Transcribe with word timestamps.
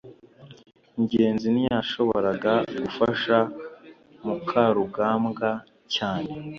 ngenzi 1.01 1.47
ntiyashoboraga 1.55 2.53
gufasha 2.81 3.37
mukarugambwa 4.25 5.49
cyane 5.95 6.31